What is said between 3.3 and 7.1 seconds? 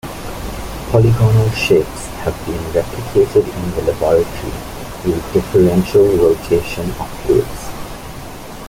in the laboratory through differential rotation of